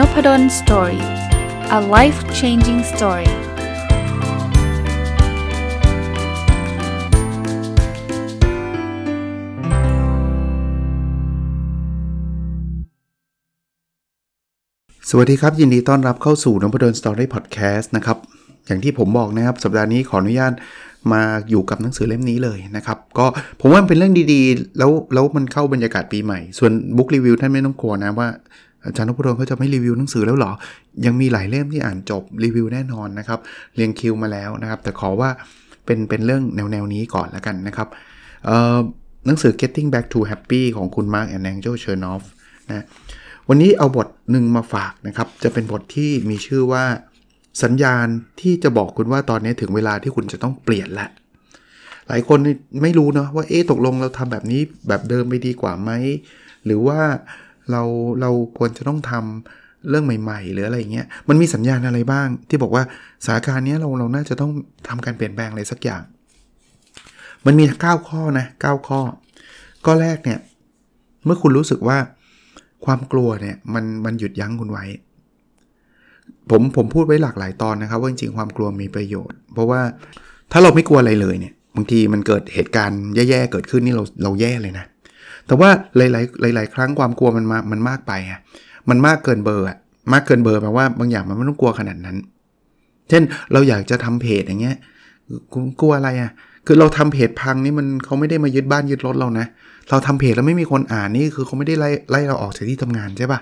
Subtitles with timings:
[0.00, 1.04] n o p a d o l story
[1.78, 3.32] a life changing story ส
[15.16, 18.18] วัสดีครับ ยินดีต้อนรับเข้าสู่นพดล story podcast นะครับ
[18.66, 20.52] อย่างที่ผมบอกนะครับ สัปดาห์นี้ขออนุญาต
[21.12, 23.26] มาอยู่กับหนังสือเล่มนี้เลยนะครับ ก็
[23.60, 28.28] ผมว่ามันเป็นเรื่องดีๆ แล้วแล้วมันเข้าบรรยากาศปีใหม่ ส่วน book review ท่านไม่ต้องกลัวนะว่า
[28.84, 30.52] อาจารย์นพดลเขาจะไม่รีวิวหนังสือแล้วหรอ
[31.06, 33.38] ยังมีหลายเล่มที่อ่านจบรีวิวแน่นอนนะครับ
[33.74, 35.30] เรียงคิวมาแล้วนะครับ แต่ขอว่า
[35.84, 37.88] เป็นเป็นเรื่องแนวแนวนี้ก่อนแล้วกันนะครับ
[39.26, 42.22] หนังสือ Getting Back to Happy ของคุณ Mark and Angel Chernoff
[42.68, 42.84] นะ
[43.48, 46.84] วันนี้เอาบทหนึ่งมาฝากนะครับ จะเป็นบทที่มีชื่อว่า
[47.62, 48.06] สัญญาณ
[48.40, 51.06] ที่จะบอกคุณว่าตอนนี้ถึงเวลาที่คุณจะต้องเปลี่ยนละ
[52.08, 52.38] หลายคน
[52.82, 55.90] ไม่รู้เนาะว่าเอ๊ะตกลงเราทำแบบนี้แบบเดิมไปดีกว่าไหม
[56.64, 57.00] หรือว่า
[57.70, 57.82] เรา
[58.20, 62.84] เราควรจะต้องทำเรื่องใหม่ๆ หรืออะไรเงี้ย มันมีสัญญาณอะไรบ้าง ที่บอกว่า
[63.24, 64.52] สถานการณ์นี้เราเราน่าจะต้อง
[64.88, 66.02] ทำการเปลี่ยนแปลงอะไรสักอย่าง
[67.46, 69.00] มันมี 9 ข้อนะ9ข้อ
[69.86, 70.38] ก็แรกเนี่ย
[71.24, 71.98] เมื่อคุณรู้สึกว่า
[72.84, 74.84] ความกลัวเนี่ยมันมันหยุดยั้งคุณไว้
[76.50, 79.80] ผมผมพูดไว้หลากหลายตอนนะครับ ว่าจริงๆความกลัวมีประโยชน์ เพราะว่า
[80.52, 84.86] ถ้าเราไม่กลัวอะไรเลยเนี่ยบางทีมันเกิดเหตุการณ์แย่ๆเกิดขึ้นนี่เราเราแย่เลยนะ
[85.50, 88.40] แต่ว่าหลาย ๆ หลาย ๆ ครั้งความกลัวมันมามันมากไปอะ
[88.90, 89.78] มันมากเกินเบอร์อะ
[90.12, 92.16] มากเกินเบอร์แปลว่าบางอย่างมันไม่ต้องกลัวขนาดนั้น
[93.08, 94.76] เช่นเราอยากจะทำเพจอย่างเงี้ย
[95.80, 96.30] กลัวอะไรอะ
[96.66, 99.46] คือเราทำเพจพังนี่มันเขาไม่ได้มายึดบ้านยึดรถเรานะ
[99.90, 103.40] เราทำเพจแล้วไม่มีคนอ่านนี่คือเขาไม่ได้ไล่ไล่เราออกจากที่ทำงานใช่ปะ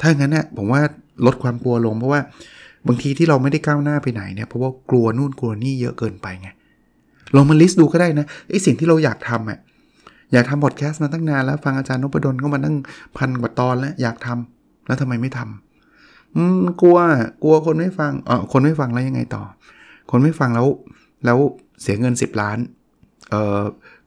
[0.00, 0.80] ถ้าอย่างนั้นเนี่ยผมว่า
[1.26, 2.20] ลดความกลัวลงเพราะว่า
[2.88, 6.48] บางทีที่เราไม่ได้ก้าวหน้าไปไหนเนี่ยเพราะว่ากลัวนู่นกลัวนี่เยอะเกินไปไง
[7.34, 9.58] ลองมา list ดูก็ได้นะไอ้สิ่งที่เราอยากทำอะ
[10.32, 12.76] อยากทำบอดแคสต์มาตั้งนานแล้วฟังอาจารย์นพดลก็มาตั้ง
[13.16, 16.98] พันกว่าตอนแล้วอยากทำแล้วทำไมไม่ทำอืมกลัว
[17.42, 19.42] กลัวคนไม่ฟังอ๋อคนไม่ฟังแล้วยังไงต่อ
[20.10, 20.66] คนไม่ฟังแล้ว
[21.24, 21.38] แล้ว
[21.82, 22.58] เสียเงิน 10 ล้าน
[23.30, 23.62] เออ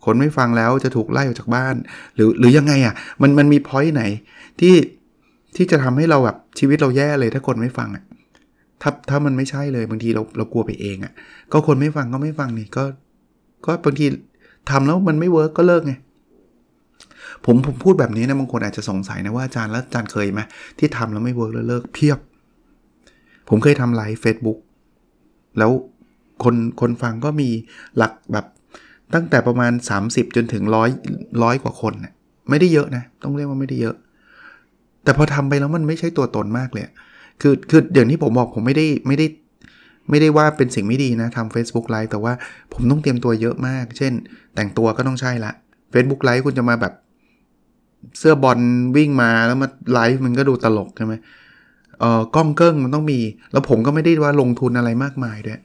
[0.05, 1.75] คนไม่ฟังแล้วจะถูกไล่ออกจากบ้าน
[2.15, 4.03] หรือหรือยังไงอะ่ะมันมันมี point ไหน
[4.59, 4.75] ที่
[5.55, 8.03] ที่จะทำให้เราแบบชีวิตเราแย่เลยถ้าคนไม่ฟังอะ่ะ
[8.81, 11.13] ถ้าถ้ามันไม่ใช่เลยบางทีเราเรากลัวไปเองอะ่ะ
[11.51, 12.83] ก็คนไม่ฟังก็ไม่ฟังนี่ก็
[13.65, 14.05] ก็บางที
[14.69, 15.93] ทำแล้วมันไม่ work ก็เลิกไง
[17.45, 20.41] ผมผมพูดแบบนี้นะบางคนอาจจะสงสัยนะว่าอาจารย์แล้วอาจารย์เคยไหม
[20.79, 22.19] ที่ทำแล้วไม่ work แล้วเลิกเพียบ
[23.49, 24.59] ผมเคยทำ live Facebook
[25.57, 25.71] แล้ว
[26.43, 27.49] คนคนฟังก็มี
[27.97, 28.45] หลักแบบ
[29.13, 29.71] ตั้งแต่ประมาณ
[30.03, 30.89] 30 จนถึงร้อย
[31.43, 32.13] ร้อยกว่าคนนะ
[32.49, 33.95] ไม่ได้เยอะนะ ต้องเรียกว่าไม่ได้เยอะ
[35.03, 36.83] แต่พอทำไปแล้วมันไม่ใช่ตัวตนมากเลย
[37.41, 39.25] คือคือเดี๋ยวนี้ผมบอกผมไม่ได้ไม่ได้
[40.09, 42.33] ไม่ได้ว่าเป็นสิ่งไม่ดีนะทำ Facebook Live แต่ว่า
[42.73, 44.13] ผมต้องเตรียมตัวเยอะมาก เช่น
[44.55, 45.51] แต่งตัวก็ต้องใช่ละ
[45.93, 46.93] Facebook Live คุณจะมาแบบ
[48.19, 48.59] เสื้อบอล
[48.95, 51.13] วิ่งมาแล้วมาไลฟ์มันก็ดูตลกใช่ไหม
[51.99, 53.19] เออกล้องเกิ้งมันต้องมี
[53.51, 55.59] แล้วผมก็ไม่ได้ว่าลงทุนอะไรมากมายด้วย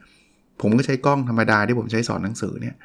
[0.61, 2.75] ผมก็ใช้กล้องธรรมดาที่ผมใช้สอนหนังสือเนี่ย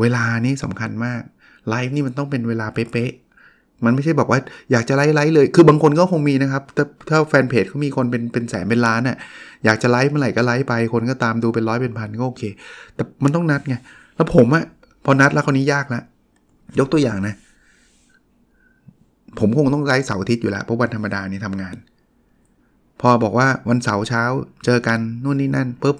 [0.00, 1.22] เวลานี่สำคัญมาก
[1.68, 4.40] ไลฟ์นี่มันต้องเป็นเวลาเป๊ะๆมันไม่ใช่บอกว่า
[4.72, 9.16] อยากจะ live live เลย คือบางคนก็คงมีนะครับ ถ้าถ้าแฟนเพจเขามีคนเป็นเป็นแสนเป็นล้านน่ะ
[9.64, 12.42] อยากจะไลฟ์เมื่อไหร่ก็ไลฟ์ไป คนก็ตามดูเป็นร้อยเป็นพันก็โอเค
[12.94, 13.74] แต่มันต้องนัดไง
[14.16, 14.64] แล้วผมอะ
[15.04, 16.02] พอนัดแล้วคนนี้ยากแล้ว
[16.78, 17.34] ยกตัวอย่างนะ
[19.40, 21.76] ผมคงต้องไลฟ์เสาร์อาทิตย์อยู่แล้วเพราะวันธรรมดานี่ทำงาน
[23.00, 24.22] พอบอกว่าวันเสาร์เช้า
[24.64, 25.96] เจอกันนู่นนี่นั่นปุ๊บ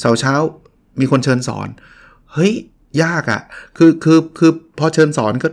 [0.00, 0.34] เสาร์เช้า
[1.00, 1.68] มีคนเชิญสอน
[2.32, 2.52] เฮ้ย
[3.02, 3.40] ยากอะ่ะ
[3.76, 5.48] คือคือคือพอเชิญสอนก็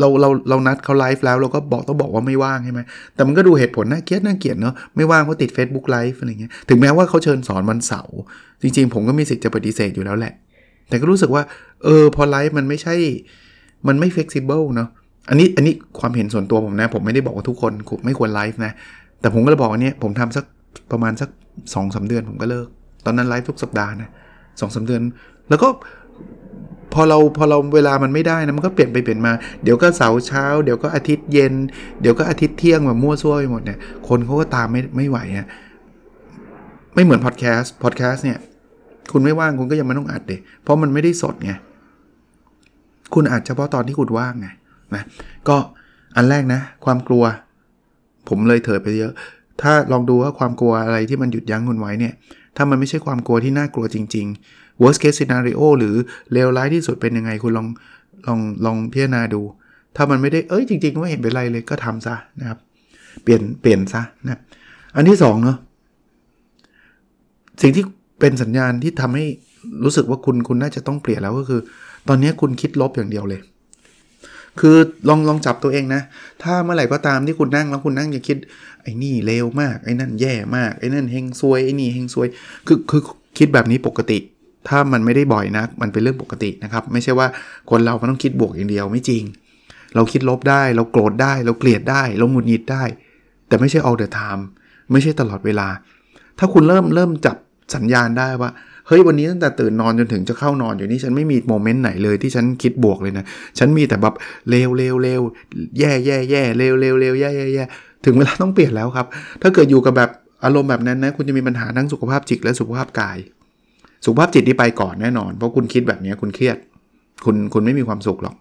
[0.00, 2.80] เราเราเรานัดเขาไลฟ์แล้วเราก็บอกต้องบอกว่าไม่ว่างใช่ไหม
[3.14, 8.16] แต่มันก็ดูเหตุผลน่าเกลียดน่าเกลียดเนาะไม่ว่างเพราะติด Facebook ไลฟ์อะไรเงี้ยถึงแม้ว่าเขาเชิญสอนวันเสาร์
[8.62, 10.34] จริง ๆ ผมก็มีสิทธิ์จะปฏิเสธอยู่แล้วแหละ
[10.88, 11.42] แต่ก็รู้สึกว่า
[11.84, 12.94] เออ พอไลฟ์มันไม่ใช่
[13.88, 14.88] มันไม่ flexible เนาะ
[15.28, 17.72] อันนี้อันนี้ความเห็นส่วนตัวผมนะ ผมไม่ได้บอกว่าทุกคน
[18.04, 18.72] ไม่ควรไลฟ์นะ
[19.20, 20.44] แต่ผมก็เลยบอกว่านี้ผมทำสัก
[20.92, 21.28] ประมาณสัก
[21.74, 22.66] สองสาเดือนผมก็เลิก
[23.04, 24.10] ตอนนั้นไลฟ์ทุกสัปดาห์นะ
[24.60, 25.02] สองสาเดือน
[25.50, 25.68] แล้วก็
[26.94, 29.32] พอเราพอเราเวลามันไม่ได้นะมันก็เปลี่ยนไปเปลี่ยนมา
[29.62, 31.54] เดี๋ยวก็เสาร์เช้า เดี๋ยวก็อาทิตย์เย็น
[32.00, 33.78] เดี๋ยวก็อาทิตย์เที่ยงแบบมั่วซั่วไปหมดเนี่ย
[34.08, 35.46] คนเขาก็ตามไม่ไม่ไหวอะ
[36.94, 38.38] ไม่เหมือนพอดแคสต์พอดแคสต์เนี่ย
[39.12, 41.52] คุณไม่ว่างคุณก็ยังไม่ต้องอัดเดยเพราะมันไม่ได้สดไง
[43.14, 44.48] คุณอัดเฉพาะตอนที่คุณว่างไง
[44.96, 45.04] นะ
[45.48, 45.56] ก็
[46.16, 47.24] อันแรกนะ ความกลัว
[48.28, 49.12] ผมเลยเถิดไปเยอะ
[49.62, 52.14] ถ้าลองดูว่าความกลัวอะไรที่มันหยุดยั้งคุณไว้เนี่ย
[52.56, 55.94] ถ้ามันไม่ใช่ความกลัวที่น่ากลัวจริง ๆ worst case scenario หรือ
[56.32, 57.66] เลวร้ายที่สุดเป็นยังไงคุณลอง
[58.26, 59.42] ลองลองพิจารณาดู
[59.96, 62.58] ถ้ามันไม่ได้เอ้ยจริงๆไม่เห็นเป็นไรเลยก็ทำซะนะครับ
[63.22, 64.40] เปลี่ยนเปลี่ยนซะนะ
[64.96, 65.56] อันที่2เนาะ
[67.62, 67.84] สิ่งที่
[68.20, 69.24] เป็นสัญญาณที่ทำให้
[69.84, 71.60] รู้สึกว่าคุณคุณน่าจะต้องเปลี่ยนแล้วก็คือ
[72.08, 73.40] ตอนนี้คุณคิดลบอย่างเดียวเลย
[74.60, 74.76] คือ
[75.08, 76.02] ลองลองจับตัวเองนะ
[76.42, 78.36] ถ้าเมื่อไหร่ก็ตามที่คุณนั่งแล้วคุณนั่งจะคิด
[78.82, 82.26] ไอ้นี่เลวมาก ไอ้นั่นแย่มาก ไอ้นั่นเฮงซวย ไอ้นี่เฮงซวย
[82.66, 83.02] คือคือ
[83.38, 84.18] คิดแบบนี้ปกติ
[84.68, 87.26] ถ้ามันไม่ได้บ่อยนะมันเป็นเรื่องปกตินะครับ ไม่ใช่ว่า
[87.70, 89.22] คนเรามันต้องคิดบวกอย่างเดียวไม่จริง
[89.94, 92.84] เราคิดลบได้ เราโกรธได้ เราเกลียดได้ เราหงุดหงิดได้
[93.48, 94.42] แต่ไม่ใช่ all the time
[94.92, 95.68] ไม่ใช่ตลอดเวลา
[96.38, 97.36] ถ้าคุณเริ่มเริ่มจับ
[97.74, 98.50] สัญญาณได้ว่า
[98.86, 103.24] เฮ้ยวันนี้ตั้งแต่ตื่นนอนจนถึงจะเข้านอนอยู่นี่ฉันไม่มีโมเมนต์ไหนเลยที่ฉันคิดบวกเลยนะ
[103.58, 104.14] ฉันมีแต่แบบ
[104.50, 105.20] เลวเลวเลว
[105.78, 107.64] แย่แย่แย่เลวเลวเลวแย่แย่แย่
[108.04, 109.06] ถึงเวลาต้องเปลี่ยนแล้วครับ
[109.42, 110.10] ถ้าเกิดอยู่กับแบบ
[110.44, 113.18] อารมณ์แบบนั้นนะคุณจะมีปัญหาทั้งสุขภาพจิตและสุขภาพกาย
[114.04, 116.56] สุขภาพจิตที่ไปก่อนแน่นอน เพราะคุณคิดแบบนี้คุณเครียด
[117.24, 118.36] คุณคุณไม่มีความสุขหรอก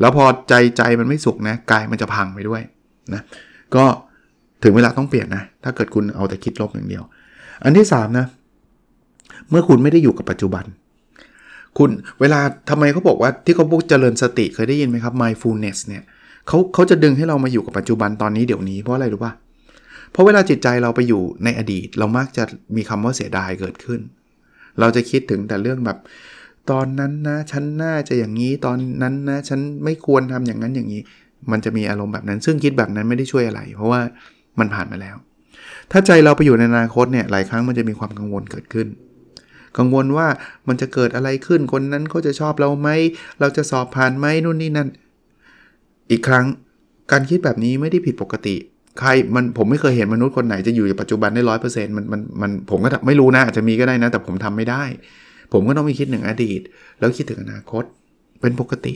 [0.00, 2.62] แล้วพอใจใจมันไม่สุขนะกายมันจะพังไปด้วย
[3.14, 3.22] นะ
[3.74, 3.84] ก็
[4.62, 7.04] ถึงเวลาต้องเปลี่ยนนะ ถ้าเกิดคุณเอาแต่คิดลบอย่างเดียว
[7.64, 8.26] อันที่3นะ
[9.52, 10.64] เมื่อคุณไม่ได้อยู่กับปัจจุบัน
[11.78, 11.90] คุณ
[12.20, 12.40] เวลา
[12.70, 16.02] ทำไมเขาบอกว่าที่เขาพูดเจริญสติเคยได้ยินไหมครับ mindfulness เนี่ย
[16.48, 19.32] เขาเขาจะดึงให้เรามาอยู่กับปัจจุบันตอนนี้เดี๋ยวนี้เพราะอะไรรู้ป่ะ
[20.12, 22.44] เพราะเวลาจิตใจเราไปอยู่ในอดีต เรามักจะ
[22.76, 24.00] มีคำว่าเสียดายเกิดขึ้น
[24.80, 25.98] เราจะคิดถึงแต่เรื่องแบบ
[26.70, 31.02] ตอนนั้นนะฉันน่าจะอย่างนี้ตอนนั้นนะฉันไม่ควรทำอย่างนั้นอย่างนี้
[31.50, 34.00] มันจะมีอารมณ์แบบนั้น ซึ่งคิดแบบนั้นไม่ได้ช่วยอะไร เพราะว่า
[34.58, 35.16] มันผ่านมาแล้ว
[35.90, 38.86] ถ้าใจเราไปอยู่ในอนาคตเนี่ยหลายครั้งมันจะมีความกังวลเกิดขึ้น
[39.78, 40.26] กังวลว่า
[40.68, 42.88] มันจะเกิดอะไรขึ้นคนนั้นเขาจะชอบเราไหม
[43.40, 44.88] เราจะสอบผ่านไหมนู่นนี่นั่น
[46.10, 46.46] อีกครั้ง
[47.12, 48.56] การคิดแบบนี้ไม่ได้ผิดปกติ
[49.00, 54.82] ใครมันผมไม่เคยเห็นมนุษย์คนไหนจะอยู่ในปัจจุบันได้ร้อยเปอร์เซ็นต์มันมันมันผมก็ไม่รู้นะอาจจะมีก็ได้นะ แต่ผมทำไม่ได้
[55.52, 56.60] ผมก็ต้องมีคิดถึงอดีต
[56.98, 57.84] แล้วคิดถึงอนาคต
[58.40, 58.94] เป็นปกติ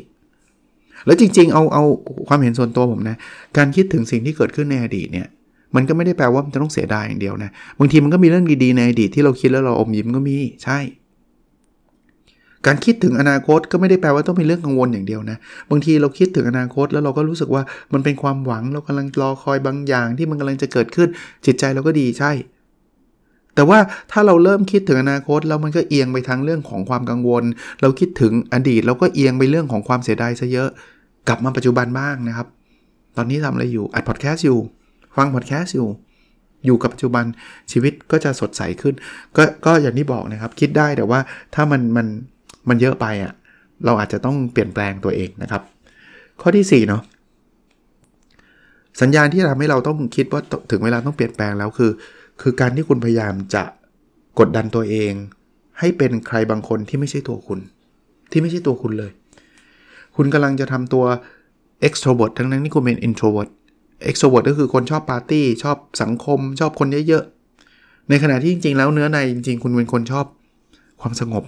[1.06, 1.84] แล้วจริงๆ เอาเอา
[2.28, 3.16] ความเห็นส่วนตัวผมนะ
[3.56, 5.28] การคิดถึงสิ่งที่เกิดขึ้นในอดีตเนี่ย
[5.76, 10.78] มันก็ไม่ได้แปลว่ามันจะต้องเสียดายอย่างเดียวนะ บางทีมันก็มีเรื่องดีๆในอดีตที่เราคิดแล้วเราอมยิ้มก็มี ใช่
[12.66, 15.36] การคิดถึงอนาคตก็ไม่ได้แปลว่าต้องเป็นเรื่องกังวลอย่างเดียวนะ
[15.70, 17.62] บางทีเราคิดถึงอนาคตแล้วเราก็รู้สึกว่า
[17.92, 21.08] มันเป็นความหวังเรากำลังรอคอยบางอย่างที่มันกำลังจะเกิดขึ้น
[21.46, 22.32] จิตใจเราก็ดีใช่
[23.54, 23.78] แต่ว่า
[24.12, 27.44] ถ้าเราเริ่มคิดถึงอนาคตแล้วมันก็เอียงไปทางเรื่องของความกังวล
[27.80, 30.68] เราคิดถึงอดีตเราก็เอียงไปเรื่องของความเสียดายซะเยอะ
[31.28, 32.46] กลับมาปัจจุบันบ้างนะครับ
[33.16, 34.58] ตอนนี้ทำอะไรอยู่อัดพอดแคสต์อยู่
[35.16, 35.88] ฟังพอดแคสต์อยู่
[36.66, 37.24] อยู่กับปัจจุบัน
[37.72, 38.94] ชีวิตก็จะสดใสขึ้น
[39.36, 41.20] ก็ก็อย่างที่บอกนะครับ คิดได้แต่ว่า
[41.54, 42.06] ถ้ามันมัน
[42.68, 43.32] มันเยอะไปอะ่ะ
[43.84, 45.62] เราอาจจะต้องเปลี่ยนแปลงตัวเองนะครับ
[46.40, 47.02] ข้อที่4เนาะ
[49.00, 51.90] สัญญาณที่ทำให้เราต้องคิดว่าถึงเวลาต้องเปลี่ยนแปลงแล้วคือ
[52.40, 53.62] คือการที่คุณพยายามจะ
[54.38, 55.12] กดดันตัวเอง
[55.78, 57.60] ให้เป็นใครบางคนที่ไม่ใช่ตัวคุณ
[58.30, 59.12] ที่ไม่ใช่ตัวคุณเลย
[60.16, 61.04] คุณกำลังจะทำตัว
[61.86, 63.50] extrovert ทั้งนั้นที่คุณเป็น introvert
[64.02, 70.26] extrovert ก็คือคนชอบปาร์ตี้ชอบสังคม ชอบคนเยอะๆ ในขณะที่จริงๆ แล้วเนื้อในจริงๆ คุณเป็นคนชอบ
[71.00, 71.44] ความสงบ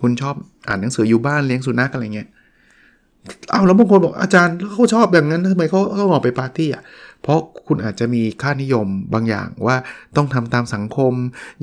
[0.00, 0.34] คุณชอบ
[0.68, 2.28] อ่านหนังสืออยู่บ้านเลี้ยงสุนัขอะไรเงี้ย
[3.50, 6.82] เอาแล้วบางคนบอกอาจารย์เขาชอบแบบนั้นทำไมเขาเขาออกไปปาร์ตี้อะ
[7.22, 9.76] เพราะคุณอาจจะมีค่านิยมบางอย่างว่า
[10.16, 11.12] ต้องทำตามสังคม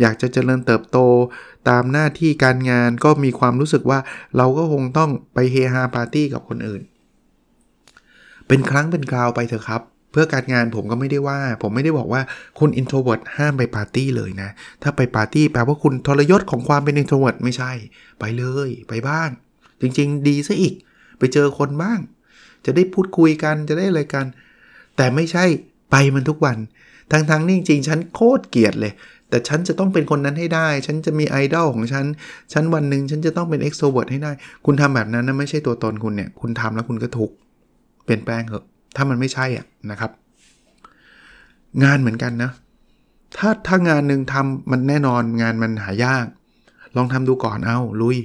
[0.02, 0.98] อยากจะเจริญเติบโต
[1.70, 4.00] ตามหน้าที่การงานก็มีความรู้สึกว่า
[4.38, 6.82] เราก็คงต้องไปเฮฮาปาร์ตี้กับคนอื่น
[8.48, 9.82] เป็นครั้งเป็นคราวไปเถอะครับ
[10.16, 12.22] เพื่อการงานผมก็ไม่ได้ว่า ผมไม่ได้บอกว่า
[12.60, 14.50] คุณ introvert ห้ามไปปาร์ตี้เลยนะ
[14.84, 17.72] ถ้าไปปาร์ตี้แปลว่าคุณทรยศของความเป็น introvert ไม่ใช่
[18.20, 19.30] ไปเลยไปบ้าง
[19.82, 20.74] จริงๆ ดีซะอีก
[21.20, 22.00] ไปเจอคนบ้าง
[22.66, 24.26] จะได้พูดคุยกันจะได้อะไรกัน
[24.98, 25.46] แต่ไม่ใช่
[25.92, 26.58] ไปมันทุกวัน
[27.12, 28.94] ทั้งๆนี่จริงๆ ฉันโคตรเกลียดเลย
[29.30, 32.06] แต่ฉันจะต้องเป็นคนนั้นให้ได้ ฉันจะมีไอดอลของฉัน
[32.54, 34.32] ฉันวันหนึ่งฉันจะต้องเป็น extrovert ให้ได้
[34.66, 37.32] คุณทำแบบนั้นนะไม่ใช่ตัวตนคุณเนี่ย คุณทำแล้วคุณก็ทุก
[38.06, 40.12] เปลี่ยนแปลงเถอะ ถ้ามันไม่ใช่อะนะครับ
[41.84, 42.52] งานเหมือนกันนะ
[43.38, 46.26] ถ้าถ้างานหนึ่งทำมันแน่นอนงานมันหายาก
[46.96, 48.18] ลองทำดูก่อนเอาลุย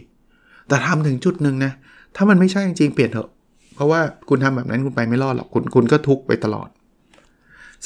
[0.68, 1.72] แต่ทำถึงจุดหนึ่งนะ
[2.16, 3.28] ถ้ามันไม่ใช่จริงเปลี่ยนเถอะ
[3.74, 6.68] เพราะว่าคุณทำแบบนั้นคุณไปไม่รอดหรอกคุณคุณก็ทุกไปตลอด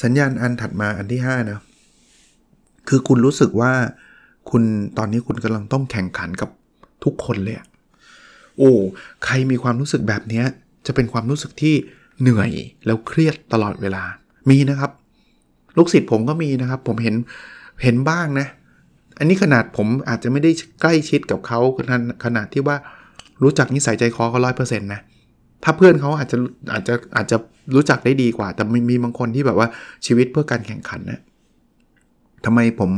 [0.03, 1.59] สัญญาณอันถัดมาอันที่5นะ
[2.89, 3.71] คือคุณรู้สึกว่า
[4.51, 4.63] คุณ
[4.97, 6.49] ตอนนี้คุณกำลังต้องแข่งขันกับ
[7.03, 7.57] ทุกคนเลย
[8.57, 8.71] โอ้
[9.25, 10.43] ใครมีความรู้สึกแบบนี้
[10.85, 11.75] จะเป็นความรู้สึกที่
[12.21, 12.51] เหนื่อย
[12.85, 14.03] แล้วเครียดตลอดเวลา
[14.49, 14.91] มีนะครับ
[15.77, 17.15] ลูกศิษย์ผมก็มีนะครับ ผมเห็น
[17.83, 18.47] เห็นบ้างนะ
[19.17, 21.59] อันนี้ขนาดผมอาจจะไม่ได้ใกล้ชิดกับเขา
[22.25, 22.77] ขนาดที่ว่า
[23.43, 25.01] รู้จักนิสัยใจคอเขาร้อยเปอร์เซ็นต์นะ
[25.63, 26.37] ถ้าเพื่อนเขาอาจจะ
[26.73, 27.37] อาจจะอาจจะ
[27.75, 29.67] รู้จักได้ดีกว่า แต่มีมีบางคนที่แบบว่า
[30.05, 31.19] ชีวิตเพื่อการแข่งขันนะ
[32.45, 32.91] ทำไมผม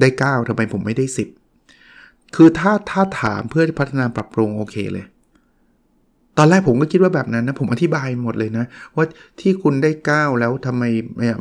[0.00, 1.04] ได้ 9ทำไมผมไม่ได้
[1.70, 5.04] 10 คือถ้าถ้าถามเพื่อพัฒนาปรับปรุงโอเคเลย
[6.38, 8.64] ตอนแรกผมก็คิดว่าแบบนั้นนะ ผมอธิบายหมดเลยนะ
[8.96, 9.04] ว่า
[9.40, 10.84] ที่คุณได้ 9 แล้วทำไม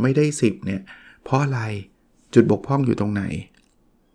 [0.02, 0.82] ไม่ได้ 10 เนี่ย
[1.24, 1.62] เพราะอะไร
[2.34, 3.24] จุดบกพร่องอยู่ตรงไหน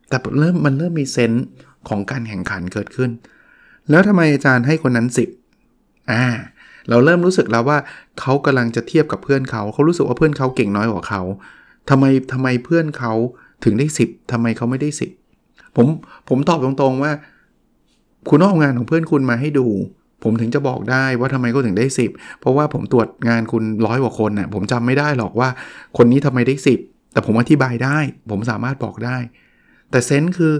[0.09, 1.47] แต่เริ่มมันเริ่มมีเซนส์
[1.88, 3.11] ของการแข่งขันเกิดขึ้น
[3.90, 5.09] แล้วทำไมอาจารย์ให้คนนั้น
[5.59, 6.25] 10อ่า
[6.88, 7.78] เราเริ่มรู้สึกแล้วว่า
[8.21, 11.23] เขากำลังจะเทียบกับเพื่อนเขา เขารู้สึกว่าเพื่อนเขาเก่งน้อยกว่าเขา
[11.90, 13.12] ทำไมทำไมเพื่อนเขา
[13.64, 14.88] ถึงได้ 10ทำไมเขาไม่ได้
[15.33, 15.87] 10 ผม
[16.28, 17.12] ผมตอบตรงๆว่า
[18.28, 19.66] คุณเอางานของเพื่อนคุณมาให้ดู
[20.23, 25.49] ผมถึงจะบอกได้ว่าทำไมเขาถึงได้ 10 เพราะว่าผมตรวจงานคุณร้อยกว่าคนน่ะผมจำไม่ได้หรอกว่า
[25.97, 26.55] คนนี้ทำไมได้
[26.85, 27.99] 10 แต่ผมอธิบายได้
[28.31, 29.17] ผมสามารถบอกได้
[29.91, 30.53] แต่เซนส์คือ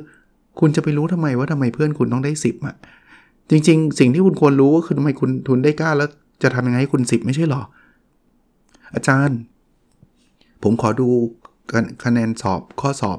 [0.61, 2.77] คุณจะไปรู้ทำไมว่าทำไมเพื่อนคุณต้องได้ 10อะ
[3.51, 6.09] จริง ๆ สิ่งที่คุณควรรู้ก็คือทำไมคุณทุนได้กล้าแล้ว
[6.43, 7.63] จะทำยังไงให้คุณ 10 ไม่ใช่หรอ
[8.95, 9.39] อาจารย์
[10.63, 11.09] ผมขอดู
[12.05, 13.19] คะแนนสอบข้อสอบ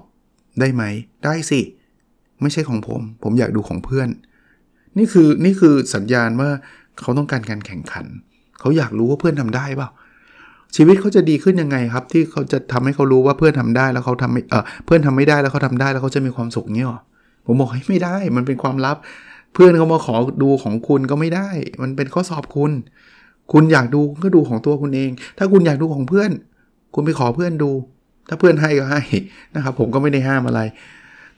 [0.60, 0.84] ได้ไหม
[1.26, 1.62] ได้สิ
[2.42, 4.10] ไม่ใช่ของผม ผมอยากดูของเพื่อน
[4.98, 6.50] นี่คือนี่คือสัญญาณว่า
[7.02, 8.06] เขาต้องการการแข่งขัน
[8.60, 9.90] เขาอยากรู้ว่าเพื่อนทำได้เปล่า
[10.76, 16.90] ชีวิตเขาจะดีขึ้นยังไงครับ ที่เขาจะทำให้เขารู้ว่าเพื่อนทำได้แล้วเขาทำไม่เออเพื่อนทำไม่ได้แล้วเขาทาได้แล้วเขาจะมีความสุขเงี้ย
[17.46, 18.98] ผมบอกให้ไม่ได้ มันเป็นความลับ
[19.54, 21.50] เพื่อนเขามาขอดูของคุณก็ไม่ได้
[21.82, 22.72] มันเป็นข้อสอบคุณ
[23.52, 26.32] คุณอยากดูก็ดูของตัวคุณเอง ถ้าคุณอยากดูของเพื่อน
[26.94, 27.72] คุณไปขอเพื่อนดู
[28.30, 29.02] ถ้าเพื่อนให้ก็ให้
[29.56, 30.62] นะครับ ผมก็ไม่ได้ห้ามอะไร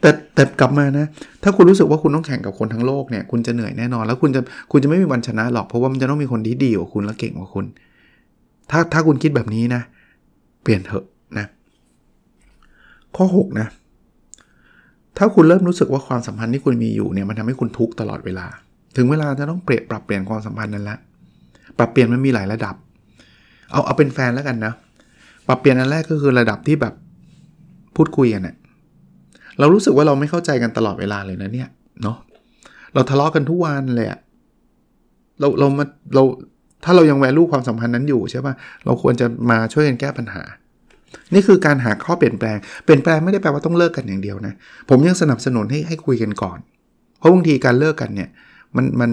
[0.02, 1.06] แต่แต่กลับมานะ
[1.44, 4.42] ถ้าคุณรู้สึกว่าคุณต้องแข่งกับคนทั้งโลกเนี่ย คุณจะเหนื่อยแน่นอน แล้วคุณจะ
[4.72, 7.66] คุณจะไม่มีวันชนะหรอก เพราะว่ามันจะต้องมีคนที่ดีกว่าคุณและเก่งกว่าคุณ
[8.72, 9.82] ถ้าถ้าคุณคิดแบบนี้นะ
[10.64, 11.06] เปลี่ยนเถอะ
[11.38, 11.46] นะ
[13.16, 13.68] ข้อ 6 นะ
[15.18, 18.48] ถ้าคุณเริ่มรู้สึกว่าความสัมพันธ์ที่คุณมีอยู่เนี่ยมันทำให้คุณทุกข์ตลอดเวลา
[18.96, 20.98] ถึงเวลาจะต้องเปลี่ยนปรับเปลี่ยนความสัมพันธ์นั้นละ
[21.78, 22.76] ปรับเปลี่ยนมันมีหลายระดับ
[23.72, 24.74] เอาเอาเป็นแฟนแล้วกันนะ
[25.48, 26.94] ปรับเปลี่ยนอันแรกก็คือระดับที่แบบ
[27.96, 28.56] พูดคุยกันเนะ่ย
[29.60, 31.70] เรารู้สึกว่าเราไม่เข้าใจกันตลอดเวลาเลยนะเนี่ย
[32.02, 32.18] เนาะ
[32.94, 34.20] เราทะเลาะกันทุกวันเลยอะ
[35.40, 35.86] เราเรามา
[36.16, 36.24] เรา
[36.84, 40.44] ถ้าเรายังแวลูความสัมพันธ์นั้นอยู่ใช่ปะ่ะเราควรจะมาช่วยกันแก้ปัญหา
[41.34, 44.54] นี่คือการหาข้อเปลี่ยนแปลง เปลี่ยนแปลงไม่ได้แปลว่าต้องเลิกกันอย่างเดียวนะ
[44.90, 46.60] ผมยังสนับสนุนให้ให้คุยกันก่อน
[47.20, 48.30] เพราะบางทีการเลิกกันเนี่ย
[48.76, 49.12] มันมัน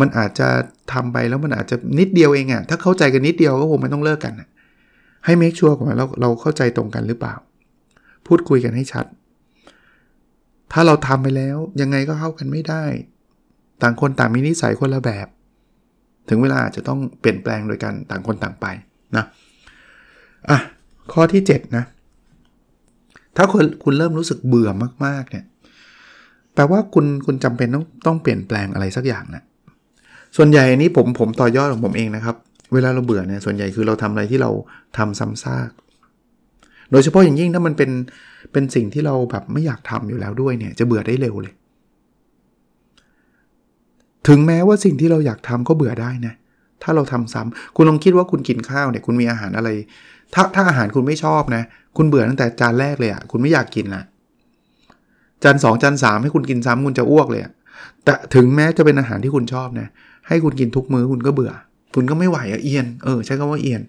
[0.00, 0.48] มันอาจจะ
[0.92, 4.34] ทำไปแล้วมันอาจจะนิดเดียวเองอะถ้าเข้าใจกันนิดเดียวก็คงไม่ต้องเลิกกัน
[5.24, 7.34] ให้เมคชัวร์ก่อนเราเราเข้าใจตรงกันหรือเปล่า
[8.26, 9.06] พูดคุยกันให้ชัด
[10.72, 12.84] ถ้าเราทำไปแล้วยังไงก็เข้ากันไม่ได้
[13.82, 15.26] ต่างคนต่างมีนิสัยคนละแบบ
[16.28, 18.66] ถึงเวลาอาจจะต้องเปลี่ยนแปลงโดยกันต่างคนต่างไป
[19.16, 19.24] นะ
[20.50, 20.58] อะ
[21.12, 21.84] ข้อที่ 7 นะ
[23.36, 24.70] ถ้าคุณคุณเริ่มรู้สึกเบื่อ
[25.06, 25.44] มากๆเนี่ย
[26.54, 29.42] แปลว่าคุณคุณจำเป็นต้องต้องเปลี่ยนแปลงอะไรสักอย่างนะ
[30.36, 32.36] ส่วนใหญ่นี้ผมผมต่อยอดของผมเองนะครับ
[32.74, 34.50] เวลาเราเบื่อเนี่ยส่วนใหญ่คือเราทำอะไรที่เรา
[34.98, 35.70] ทำซ้ำซาก
[36.92, 37.90] โดยเฉพาะอย่างยิ่งถ้ามันเป็น
[38.52, 41.54] เป็นสิ่งที่เราแบบไม่อยากทำอยู่แล้วด้วยเนี่ยจะเบื่อได้เร็วเลย
[44.28, 46.34] ถึงแม้ว่าสิ่งที่เราอยากทำก็เบื่อได้นะ
[46.82, 49.68] ถ้าเราทำซ้ำคุณลองคิดว่าคุณกินข้าวเนี่ยคุณมีอาหารอะไร
[50.34, 51.62] ถ้าถ้าอาหารคุณไม่ชอบนะ
[51.96, 54.02] คุณเบื่อตั้งแต่จานแรกเลยอะ่ะคุณไม่อยากกินละ
[55.42, 57.52] จานสองจานสามให้คุณกินซ้ำคุณจะอ้วกเลยอะ
[58.04, 59.88] แต่ถึงแม้จะเป็นอาหารที่คุณชอบนะ
[60.28, 61.52] ให้คุณกินทุกมื้อคุณก็เบื่อ
[61.94, 63.82] คุณก็ไม่ไหวอะเอียน เออ ใช้คำว่าเอียน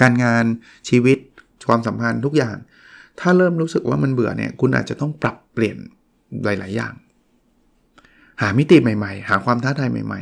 [0.00, 0.44] การงาน
[0.88, 1.18] ชีวิต
[1.70, 2.56] ความสัมพันธ์ทุกอย่าง
[3.20, 5.76] ถ้าเริ่มรู้สึกว่ามันเบื่อเนี่ยคุณอาจจะต้องปรับเปลี่ยน
[6.44, 6.94] หลาย ๆ อย่าง
[8.40, 10.20] หามิติใหม่ ๆ หาความท้าทายใหม่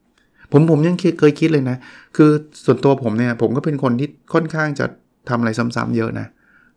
[0.00, 1.76] ๆ ผมผมยังเคยคิดเลยนะ
[2.16, 2.30] คือ
[2.64, 4.86] ส่วนตัวผมเนี่ยผมก็เป็นคนที่ค่อนข้างจะ
[5.28, 6.26] ทำอะไรซ้ำๆเยอะนะ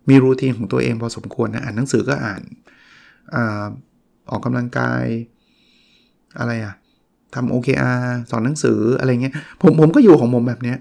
[0.09, 2.41] มีรูทีนของตัวเองพอสมควรนะอ่านหนังสือก็อ่าน
[3.35, 3.65] อา
[4.29, 5.03] ออกกำลังกาย
[6.39, 6.73] อะไรอะ
[7.35, 10.77] ทำ OKR สอนหนังสืออะไรเงี้ยผมผมก็อยู่ของผมแบบเนี้ย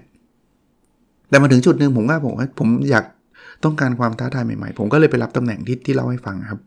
[1.29, 3.05] แต่มาถึงจุดหนึ่งผมว่าผมผมอยาก
[3.63, 6.59] ต้องการความท้าทายใหม่ๆ ผมก็เลยไปรับตำแหน่งที่ที่เล่าให้ฟังครับ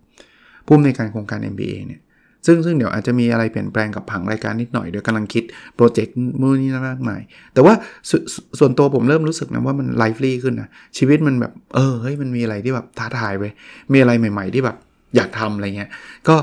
[0.66, 2.00] ผู้อำนวยการโครงการ MBA เนี่ย
[2.46, 5.44] ซึ่งซึ่งเดี๋ยวอาจจะมีอะไรเปลี่ยนแปลงกับผังรายการนิดหน่อยเดี๋ยวกำลังคิด
[5.76, 7.20] project มือนี้มากมาย
[7.54, 7.74] แต่ว่า
[8.10, 8.12] ส
[8.58, 13.44] ส่วนตัวผมเริ่มรู้สึกนะว่ามัน lively ขึ้นนะชีวิตมันแบบเออเฮ้ยมันมีอะไรที่แบบท้าทายไป
[13.92, 14.76] มีอะไรใหม่ ๆ ที่แบบ
[15.16, 15.90] อยากทำอะไรเงี้ย
[16.28, 16.36] ก็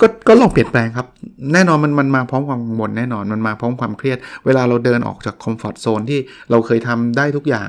[0.00, 1.06] ก็ก็ลองเปลี่ยนแปลงครับ
[1.52, 6.20] แน่นอนมันมันมาพร้อมความกังวลแน่นอนมันมาพร้อมความเครียด เวลาเราเดินออกจาก comfort zone ที่
[6.50, 7.68] เราเคยทำได้ทุกอย่าง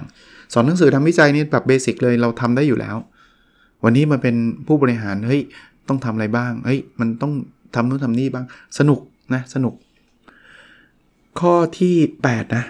[0.53, 2.95] สอนหนังสือทำวิจัยนี่แบบ basic เลยเราทำได้อยู่แล้ว
[3.83, 4.35] วันนี้มาเป็น
[4.67, 5.41] ผู้บริหารเฮ้ย
[5.87, 7.33] ต้องทำอะไรบ้างเฮ้ยมันต้อง
[7.75, 8.45] ทำนู่นทำนี่บ้าง
[8.79, 8.99] สนุก
[9.33, 9.73] นะสนุก
[11.39, 11.95] ข้อที่
[12.27, 12.65] 8นะ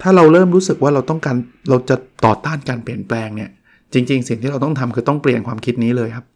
[0.00, 1.36] ถ้าเราเริ่มรู้สึกว่าเราต้องการ
[1.70, 3.50] เราจะต่อต้านการเปลี่ยนแปลงเนี่ย
[3.92, 6.26] จริง ๆ สิ่งที่เราต้องทำคือต้องเปลี่ยนความคิดนี้เลยครับ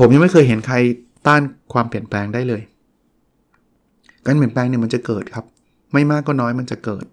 [0.00, 0.76] ผมยังไม่เคยเห็นใคร
[1.26, 2.62] ต้านความเปลี่ยนแปลงได้เลย
[4.24, 5.44] การเปลี่ยนแปลงเนี่ยมันจะเกิดครับ
[5.92, 7.04] ไม่มากก็น้อยมันจะเกิด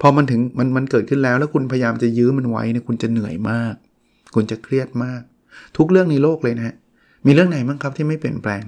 [0.00, 3.74] พอมันถึงมันมันเกิดขึ้นแล้วแล้วคุณพยายามจะยื้อมันไว้เนี่ยคุณจะเหนื่อยมาก
[4.34, 5.22] คุณจะเครียดมาก
[5.76, 6.74] ทุกเรื่องในโลกเลยนะฮะ
[7.26, 8.62] มีเรื่องไหนบ้างครับที่ไม่เปลี่ยนแปลง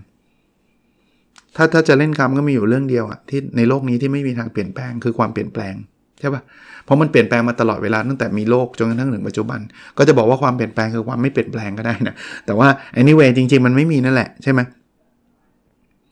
[1.57, 5.75] ถ้าถ้าจะเล่นคำก็มีอยู่เรื่องเดียวอะที่ในโลกนี้ที่ไม่มีทางเปลี่ยนแปลงคือความเปลี่ยนแปลง
[6.21, 6.43] ใช่ปะ
[6.85, 9.61] เพราะมันเปลี่ยนแปลงมาตลอดเวลาตั้งแต่มีโลกจนกระทั่งถึงปัจจุบัน
[9.99, 12.15] ก็จะบอกว่าความเปลี่ยนแปลงคือความไม่เปลี่ยนแปลงก็ได้นะ
[12.47, 12.69] แต่ว่า
[13.01, 14.61] anyway จริง ๆ มันไม่มีนั่นแหละใช่ไหม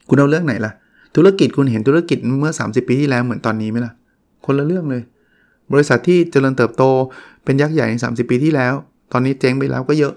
[0.08, 0.72] คุณเอาเรื่องไหนล่ะ
[1.16, 3.92] ธุรกิจคุณเห็นธุรกิจเมื่อ 30 ปีที่แล้วเหมือนตอนนี้ไหมล่ะ
[4.46, 5.02] คนละเรื่องเลย
[5.72, 6.82] บริษัทที่เจริญเติบโต
[7.44, 8.74] เป็นยักษ์ใหญ่ใน 30 ปีที่แล้ว
[9.12, 10.14] ตอนนี้เจ๊งไปแล้วก็เยอะ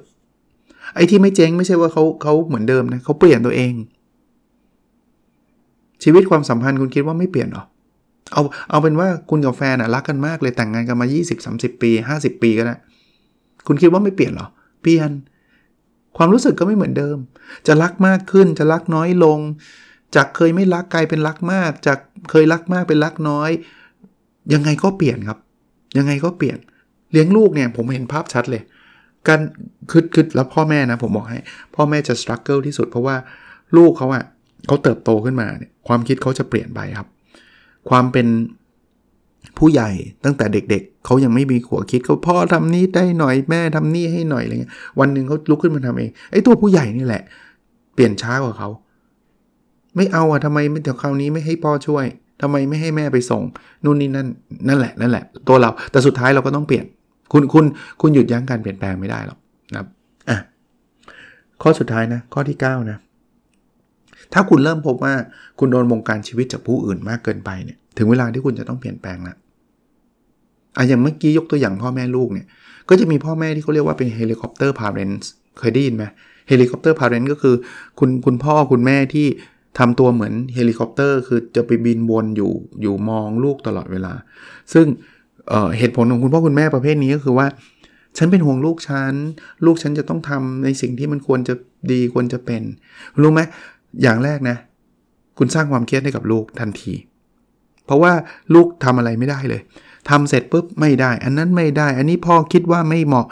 [0.96, 3.74] ไอ้ที่ไม่เจ๊งไม่ใช่ว่าเขาเขาเหมือนเดิมนะเขาเปลี่ยนตัวเอง
[6.04, 7.64] ชีวิตความสัมพันธ์คุณคิดว่าไม่เปลี่ยนหรอ
[8.34, 11.08] เอาเอาเป็นว่าคุณกับแฟนอะรักกันมากเลยแต่งงานกันมา
[11.46, 12.76] 20-30 ปี 50 ปีก็ได้
[13.68, 14.48] คุณคิดว่าไม่เปลี่ยนหรอ
[14.82, 15.10] เปลี่ยน
[16.18, 17.18] ความรู้สึกก็ไม่เหมือนเดิม
[17.68, 19.40] จะรักมากขึ้น จะรักน้อยลง
[20.16, 21.98] จากเคยไม่รักกลายเป็นรักมาก จาก
[22.32, 23.50] เคยรักมากเป็นรักน้อย
[24.54, 25.38] ยังไงก็เปลี่ยนครับ
[25.98, 26.58] ยังไงก็เปลี่ยน
[27.12, 28.62] เลี้ยงลูกเนี่ยผมเห็นภาพชัดเลย
[29.28, 29.40] การ
[29.92, 31.40] คือคือแล้วพ่อแม่นะผมบอกให้
[31.76, 33.16] พ่อแม่จะสครัลเกิลที่สุดเพราะว่า
[33.78, 34.24] ลูกเขาอะ
[34.68, 37.08] เขาเติบโตขึ้นมาเนี่ยความคิดเขาจะเปลี่ยนไปครับ
[37.90, 38.28] ความเป็น
[39.58, 39.90] ผู้ใหญ่
[40.24, 47.24] ตั้งแต่เด็ก ๆเขายังไม่มีขัวคิดเขาพ่อทำนี้ได้หน่อยแม่ทำนี่ให้หน่อยอะไรเงี้ยวันหนึ่งเขาลุกขึ้นมาทำเองไอ้ตัวผู้ใหญ่นี่แหละ
[47.94, 48.70] เปลี่ยนช้ากว่าเขา
[49.96, 52.06] ไม่เอาอะทำไมเดี๋ยวคราวนี้ไม่ให้พ่อช่วย
[52.42, 53.42] ทำไมไม่ให้แม่ไปส่ง
[53.84, 54.28] นู่นนี่นั่น
[54.68, 56.86] นั่นแหละนั่นแหละ ตัวเราแต่สุดท้ายเราก็ต้องเปลี่ยน
[57.34, 57.66] คุณคุณ
[58.02, 59.40] คุณหยุดยั้งการเปลี่ยนแปลงไม่ได้หรอก
[59.74, 59.88] นะครับ
[60.30, 60.38] อะ
[61.62, 62.98] ข้อสุดท้ายนะข้อที่ 9 นะ
[64.34, 65.14] ถ้าคุณเริ่มพบว่า
[65.60, 69.36] คุณโดนวงการชีวิตจากผู้อื่นมากเกินไปเนี่ยถึงเวลาที่คุณจะต้องเปลี่ยนแปลงล้ว
[70.78, 72.48] อะอย่างเมื่อกี้ยกตัวอย่างพ่อแม่ลูกเนี่ย
[72.90, 75.30] ก็จะมีพ่อแม่ที่เขาเรียกว่าเป็น helicopter parent
[75.60, 76.04] เคยได้ยินไหม
[76.50, 77.56] helicopter parent ก็คือ
[78.00, 79.28] คุณคุณพ่อคุณแม่ที่
[79.78, 84.14] ทำตัวเหมือนเฮลิคอปเตอร์คือจะไปบินวนอยู่อยู่มองลูกตลอดเวลา
[84.74, 87.48] ซึ่งเหตุผลของคุณพ่อคุณแม่ประเภทนี้ก็คือว่า
[88.18, 89.14] ฉันเป็นห่วงลูกฉัน
[89.66, 91.54] ลูกฉันจะต้องทำในสิ่งที่มันควรจะ
[91.92, 92.62] ดีควรจะเป็น
[93.22, 93.42] รู้ไหม
[94.02, 94.58] อย่างแรกนะ
[95.38, 96.94] คุณสร้างความเครียดให้กับลูกทันที
[97.86, 98.14] เพราะว่า
[98.54, 99.62] ลูกทำอะไรไม่ได้เลย
[100.10, 103.28] ทำเสร็จปุ๊บไม่ได้ อันนั้นไม่ได้ อันนี้พ่อคิดว่าไม่เหมาะ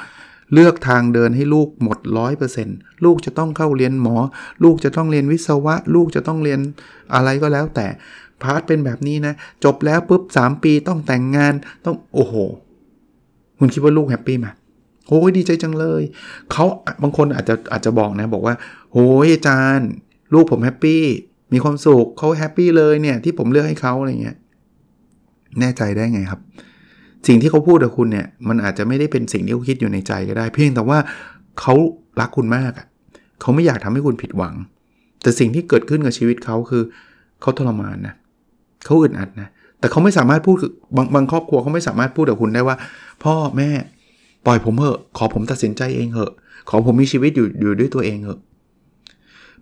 [0.54, 1.98] เลือกทางเดินให้ลูกหมด
[2.51, 4.16] 100%ลูกจะต้องเข้าเรียนหมอ
[4.63, 6.60] ลูกจะต้องเรียนวิศวะ ลูกจะต้องเรียน
[7.13, 7.88] อะไรก็แล้วแต่
[8.42, 11.53] path เป็นแบบนี้นะ จบแล้วปุ๊บ 3 ปีต้องแต่งงาน
[11.86, 12.33] ต้องโอ้โห
[13.57, 14.48] คุณคิดว่าลูก happy ไหม
[15.07, 16.03] โอ้ยดีใจจังเลย
[16.51, 16.66] เขา
[17.01, 18.55] บางคนอาจจะอาจจะบอกนะบอกว่า
[18.94, 19.90] โอ้ยอาจารย์
[20.33, 21.01] ลูกผมแฮปปี้
[21.53, 24.38] มีความสุขเขาแฮปปี้เลยเนี่ยที่ผมเลือกให้เขาอะไรเงี้ย
[25.60, 26.42] แน่ใจได้ไงครับ
[27.27, 31.00] สิ่งที่เขาพูดกับคุณเนี่ยมันอาจจะไม่ได้เป็นสิ่งที่เขาคิดอยู่ในใจก็ได้ เพียงแต่ว่า
[31.60, 31.74] เขา
[32.20, 32.86] รักคุณมากอะ
[33.42, 34.56] เขาไม่อยากทำให้คุณผิดหวัง
[35.22, 36.84] แต่สิ่งที่เกิดขึ้นกับชีวิตเขาคือ
[37.42, 38.16] เขาทรมานนะ
[38.86, 39.50] เขาอึดอัดนะ
[39.80, 40.58] แต่เขาไม่สามารถพูด
[40.96, 42.75] บางบางครอบครัวเขาไม่สามารถพูดกับคุณได้ว่า
[43.24, 43.70] พ่อแม่
[44.46, 46.32] ปล่อยผมเถอะขอผมตัดสินใจเองเถอะ
[46.70, 48.40] ขอผมมีชีวิตอยู่อยู่ด้วยตัวเองเถอะ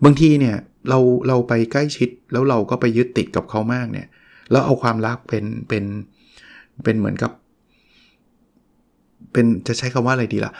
[0.04, 0.56] บางทีเนี่ย
[0.88, 4.06] เราเราไปใกล้ชิดแล้วเราก็ไปยึดติดกับเขามากเนี่ย
[4.50, 5.84] แล้วเอาความรักเป็นเป็น
[6.84, 7.30] เป็นเหมือนกับ
[9.32, 10.52] เป็นจะใช้คำว่าอะไรดีละ่ะ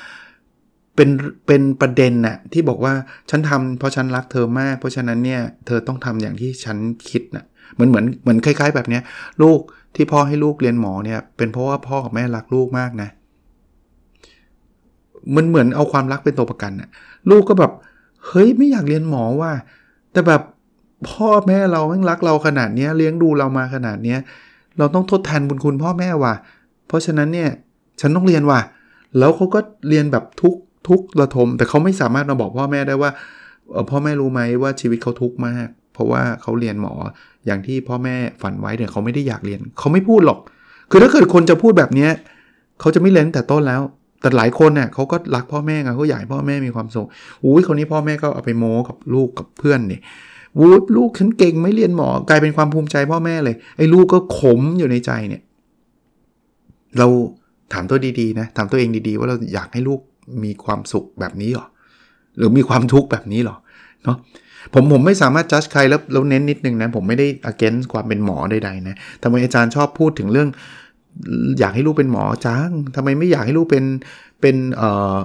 [0.96, 1.10] เป็น
[1.46, 2.92] เป็นประเด็นน่ะที่บอกว่า
[3.30, 6.76] ฉันทำเพราะฉันรักเธอมาก เพราะฉะนั้นเนี่ยเธอต้องทำอย่างที่ฉัน
[7.08, 9.02] คิดนะ่ะเหมือนเหมือนเหมือนคล้าย ๆ แบบเนี้ย
[9.42, 9.60] ลูก
[9.94, 13.08] ที่พ่อให้ลูกเรียนหมอเนี่ยเป็นเพราะว่าพ่อกับแม่รักลูกมากนะ
[15.36, 16.88] มันเหมือนเอาความรักเป็นตัวประกันน่ะ
[17.30, 17.72] ลูกก็แบบ
[18.26, 19.52] เฮ้ยไม่อยากเรียนหมอว่า
[20.12, 20.42] แต่แบบ
[21.10, 24.16] พ่อแม่เราแม่งรักเราขนาดนี้เลี้ยงดูเรามาขนาดนี้
[24.78, 26.34] เราต้องทดแทนบุญคุณพ่อแม่ว่ะ
[26.88, 27.50] เพราะฉะนั้นเนี่ย
[28.00, 28.60] ฉันต้องเรียนว่ะ
[29.18, 30.54] แล้วเขาก็เรียนแบบทุก
[30.88, 33.10] ทุกระทม แต่เขาไม่สามารถมาบอกพ่อแม่ได้ว่า
[33.90, 36.94] พ่อแม่รู้ไหมว่าชีวิตเขาทุกข์มาก เพราะว่าเขาเรียนหมอ
[37.46, 40.38] อย่างที่พ่อแม่ฝันไว้เนี่ยเขาไม่ได้อยากเรียน เขาไม่พูดหรอก
[40.90, 42.08] คือถ้าเกิดคนจะพูดแบบนี้
[42.80, 43.82] เขาจะไม่เล่นแต่ต้นแล้ว
[44.20, 47.06] แต่หลายคนเนี่ยเขาก็รักพ่อแม่ไงเขาอยากพ่อแม่มีความสุข
[47.44, 50.02] อุ้ยคนนี้พ่อแม่ก็เอาไปโม้กับลูกกับเพื่อนเนี่ย
[50.60, 55.42] วูดลูกฉันเก่งไม่เรียนหมอกลายเป็นความภูมิใจพ่อแม่เลยไอ้ลูกก็ขมอยู่ในใจเนี่ย
[56.98, 57.08] เรา
[57.72, 60.00] ถามตัวดีๆนะถามตัวเองดีๆ ว่าเราอยากให้ลูก
[60.44, 61.66] มีความสุขแบบนี้หรอ
[62.36, 63.56] หรือมีความทุกข์แบบนี้หรอ
[64.04, 64.16] เนาะ
[64.74, 70.48] ผมผมไม่สามารถจัดใครแล้วแล้วเน้นนิดนึงนะผมไม่ได้ against ความเป็นหมอใดๆนะทำไมอาจารย์ชอบพูดถึงเรื่อง
[71.58, 73.84] อยากให้ลูกเป็นหมอจังทำไมไม่อยากให้ลูกเป็น
[74.40, 75.16] เป็นเอ่อ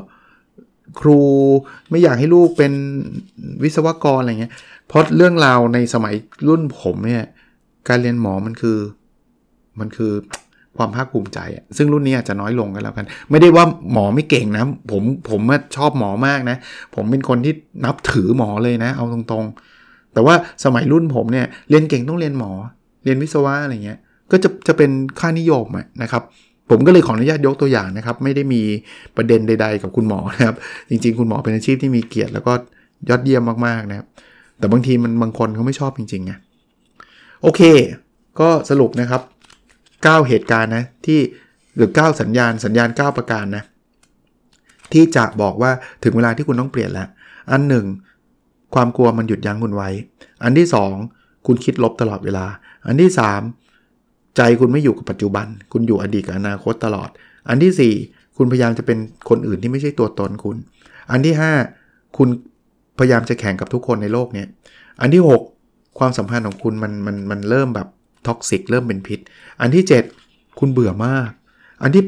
[0.99, 1.19] ครู
[1.89, 2.73] ไม่อยากให้ลูกเป็น
[3.63, 4.53] วิศวกรอะไรเงี้ย
[4.87, 6.15] เพราะเรื่องราวในสมัย
[6.47, 7.25] รุ่นผมเนี่ย
[7.87, 8.77] การเรียนหมอมันคือ
[9.79, 10.13] มันคือ
[10.77, 15.41] ความภาคภูมิใจอะซึ่งรุ่นนี้อาจจะน้อยลงกันแล้วกัน ไม่ได้ว่าหมอไม่เก่งนะ ผมผม
[15.75, 16.57] ชอบหมอมากนะ
[16.95, 17.53] ผมเป็นคนที่
[17.85, 22.51] นับถือหมอเลยนะ เอาตรงๆ แต่ว่าสมัยรุ่นผมเนี่ยเรียนเก่งต้องเรียนหมอ
[23.03, 23.99] เรียนวิศวะอะไรเงี้ย
[24.31, 25.65] ก็จะจะเป็นค่านิยม
[26.01, 26.23] นะครับ
[26.69, 28.61] ผมก็เลยขออนุญาตยกตัวอย่างนะครับ ไม่ได้มี
[29.17, 30.55] ประเด็นใด ๆ กับคุณหมอนะครับ
[30.89, 32.53] จริง ๆ คุณหมอเป็นอาชีพที่มีเกียรติแล้วก็
[33.09, 34.07] ยอดเยี่ยมมากๆนะครับ
[34.59, 36.33] แต่บางทีมันบางคนเขาไม่ชอบจริงๆไง
[37.43, 37.61] โอเค
[38.39, 39.21] ก็สรุปนะครับ
[40.05, 41.19] 9 เหตุการณ์นะที่
[41.75, 43.63] หรือ 9 สัญญาณสัญญาณ 9 ประการนะ
[44.93, 45.71] ที่จะบอกว่า
[46.03, 47.07] ถึงเวลาที่คุณต้องเปลี่ยนแล้ว
[47.51, 47.85] อันหนึ่ง
[48.73, 49.89] ความกลัวมันหยุดยั้งคุณไว้
[50.43, 50.67] อันที่
[51.05, 52.45] 2 คุณคิดลบตลอดเวลา
[52.85, 53.11] อันที่
[53.73, 57.09] 3 ใจคุณไม่อยู่กับปัจจุบัน คุณอยู่อดีตกับอนาคตตลอด
[57.49, 58.97] อันที่ 4 คุณพยายามจะเป็น
[59.29, 60.57] คนอื่นที่ไม่ใช่ตัวตนคุณ
[61.11, 61.35] อันที่
[61.75, 62.29] 5 คุณ
[62.99, 64.43] พยายามจะแข่งกับทุกคนในโลกเนี้
[65.01, 65.23] อันที่
[65.59, 67.87] 6 ความสัมพันธ์ของคุณมันมันมันเริ่มแบบ
[68.27, 69.19] ท็อกซิกเริ่มเป็นพิษ
[69.61, 69.83] อันที่
[70.23, 71.31] 7 คุณเบื่อมาก
[71.83, 72.05] อันที่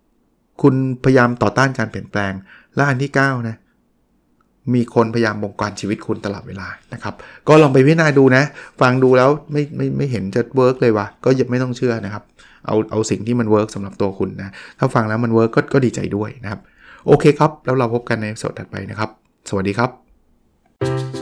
[0.00, 2.32] 8 คุณพยายามต่อต้านการเปลี่ยนแปลง
[2.74, 3.56] และอันที่ 9 นะ
[4.74, 7.14] มีคนพยายามบงการชีวิตคุณตลอดเวลานะครับ
[7.48, 8.44] ก็ลองไปพิจารณาดูนะ
[8.80, 12.22] ฟังดูแล้วไม่ไม่ไม่เห็นจะ work เลยวะก็ยังไม่ต้องเชื่อนะครับ
[12.66, 16.60] เอาเอาสิ่งที่มัน work สำหรับตัวคุณนะ ถ้าฟังแล้วมัน work ก็ก็ดีใจด้วยนะครับ
[17.06, 19.10] โอเคครับ แล้วเราพบกันในสดถัดไปนะครับ
[19.48, 21.21] สวัสดีครับ